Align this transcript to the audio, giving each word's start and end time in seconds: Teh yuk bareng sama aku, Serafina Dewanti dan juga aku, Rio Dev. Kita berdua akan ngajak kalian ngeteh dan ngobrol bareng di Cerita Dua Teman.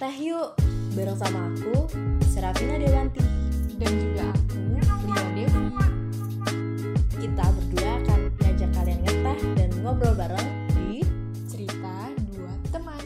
Teh 0.00 0.16
yuk 0.16 0.56
bareng 0.96 1.12
sama 1.12 1.52
aku, 1.52 1.84
Serafina 2.24 2.80
Dewanti 2.80 3.20
dan 3.76 3.92
juga 4.00 4.32
aku, 4.32 4.56
Rio 5.12 5.28
Dev. 5.36 5.52
Kita 7.20 7.44
berdua 7.52 7.90
akan 8.00 8.20
ngajak 8.40 8.70
kalian 8.80 8.98
ngeteh 9.04 9.38
dan 9.60 9.68
ngobrol 9.84 10.16
bareng 10.16 10.48
di 10.72 11.04
Cerita 11.44 12.08
Dua 12.32 12.48
Teman. 12.72 13.04